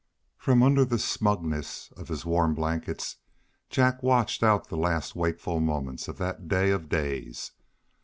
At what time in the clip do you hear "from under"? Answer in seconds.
0.35-0.83